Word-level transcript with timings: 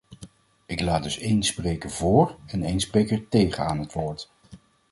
Ik 0.65 0.81
laat 0.81 1.03
dus 1.03 1.19
één 1.19 1.43
spreker 1.43 1.89
voor 1.91 2.35
en 2.45 2.63
één 2.63 2.79
spreker 2.79 3.27
tegen 3.27 3.65
aan 3.65 3.79
het 3.79 3.93
woord. 3.93 4.29